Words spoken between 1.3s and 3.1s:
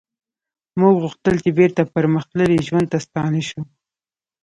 چې بیرته پرمختللي ژوند ته